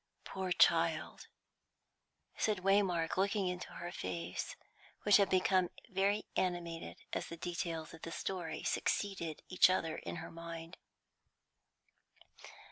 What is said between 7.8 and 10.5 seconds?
of the story succeeded each other in her